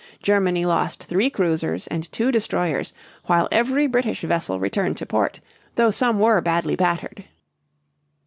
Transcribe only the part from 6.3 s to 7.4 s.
badly battered.